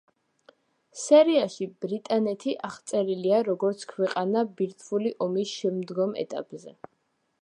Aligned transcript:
სერიაში 1.01 1.67
ბრიტანეთი 1.85 2.55
აღწერილია, 2.69 3.43
როგორც 3.49 3.85
ქვეყანა 3.95 4.43
ბირთვული 4.63 5.13
ომის 5.27 5.53
შემდგომ 5.61 6.17
ეტაპზე. 6.27 6.75